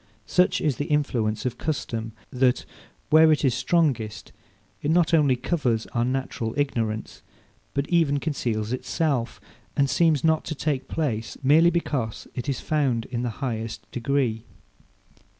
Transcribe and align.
Such 0.25 0.61
is 0.61 0.77
the 0.77 0.87
influence 0.87 1.45
of 1.45 1.59
custom, 1.59 2.13
that, 2.31 2.65
where 3.11 3.31
it 3.31 3.45
is 3.45 3.53
strongest, 3.53 4.31
it 4.81 4.89
not 4.89 5.13
only 5.13 5.35
covers 5.35 5.85
our 5.93 6.03
natural 6.03 6.55
ignorance, 6.57 7.21
but 7.75 7.87
even 7.87 8.19
conceals 8.19 8.73
itself, 8.73 9.39
and 9.77 9.87
seems 9.87 10.23
not 10.23 10.43
to 10.45 10.55
take 10.55 10.87
place, 10.87 11.37
merely 11.43 11.69
because 11.69 12.27
it 12.33 12.49
is 12.49 12.59
found 12.59 13.05
in 13.11 13.21
the 13.21 13.29
highest 13.45 13.85
degree. 13.91 14.43